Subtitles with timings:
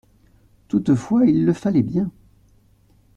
[0.67, 2.09] Toutefois il le fallait bien.